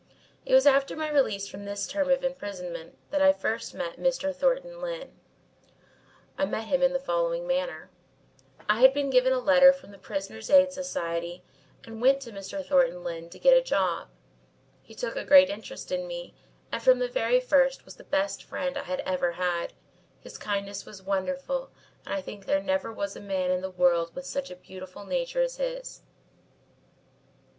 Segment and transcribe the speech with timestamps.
[0.47, 4.33] "It was after my release from this term of imprisonment that I first met Mr.
[4.35, 5.11] Thornton Lyne.
[6.39, 7.91] I met him in the following manner.
[8.67, 11.43] I had been given a letter from the Prisoners' Aid Society
[11.85, 12.65] and went to Mr.
[12.65, 14.07] Thornton Lyne to get a job.
[14.81, 16.33] He took a great interest in me
[16.71, 19.73] and from the very first was the best friend I had ever had.
[20.19, 21.69] His kindness was wonderful
[22.07, 25.05] and I think there never was a man in the world with such a beautiful
[25.05, 26.01] nature as his.